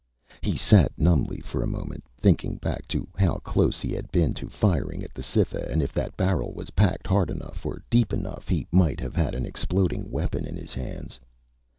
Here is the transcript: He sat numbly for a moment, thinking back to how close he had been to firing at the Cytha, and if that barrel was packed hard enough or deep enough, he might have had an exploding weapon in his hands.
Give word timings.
He 0.41 0.57
sat 0.57 0.91
numbly 0.97 1.41
for 1.41 1.61
a 1.61 1.67
moment, 1.67 2.03
thinking 2.17 2.55
back 2.55 2.87
to 2.87 3.07
how 3.19 3.35
close 3.35 3.81
he 3.81 3.93
had 3.93 4.11
been 4.11 4.33
to 4.33 4.49
firing 4.49 5.03
at 5.03 5.13
the 5.13 5.21
Cytha, 5.21 5.69
and 5.71 5.79
if 5.79 5.93
that 5.93 6.17
barrel 6.17 6.55
was 6.55 6.71
packed 6.71 7.05
hard 7.05 7.29
enough 7.29 7.63
or 7.67 7.83
deep 7.87 8.11
enough, 8.11 8.47
he 8.47 8.65
might 8.71 8.99
have 8.99 9.13
had 9.15 9.35
an 9.35 9.45
exploding 9.45 10.09
weapon 10.09 10.47
in 10.47 10.55
his 10.57 10.73
hands. 10.73 11.19